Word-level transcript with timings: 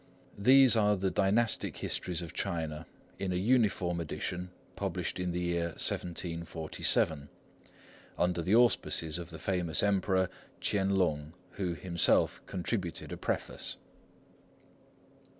These 0.39 0.75
are 0.75 0.95
the 0.97 1.11
dynastic 1.11 1.77
histories 1.77 2.23
of 2.23 2.33
China, 2.33 2.87
in 3.19 3.31
a 3.31 3.35
uniform 3.35 3.99
edition 3.99 4.49
published 4.75 5.19
in 5.19 5.31
the 5.31 5.39
year 5.39 5.65
1747, 5.77 7.29
under 8.17 8.41
the 8.41 8.55
auspices 8.55 9.19
of 9.19 9.29
the 9.29 9.37
famous 9.37 9.83
Emperor 9.83 10.27
Ch'ien 10.59 10.97
Lung, 10.97 11.33
who 11.51 11.75
himself 11.75 12.41
contributed 12.47 13.11
a 13.11 13.17
Preface. 13.17 13.77